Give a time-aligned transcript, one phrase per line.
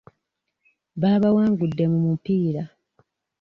[1.01, 2.63] Baabawangudde mu mupiira.